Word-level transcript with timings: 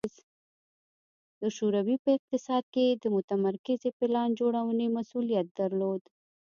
د 1.41 1.43
شوروي 1.57 1.95
په 2.03 2.09
اقتصاد 2.17 2.63
کې 2.73 2.85
د 3.03 3.03
متمرکزې 3.15 3.89
پلان 3.99 4.29
جوړونې 4.39 4.85
مسوولیت 4.97 5.47
درلود 5.59 6.01